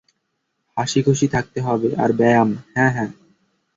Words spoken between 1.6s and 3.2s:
হবে আর ব্যায়াম-- হ্যাঁ, হ্যাঁ।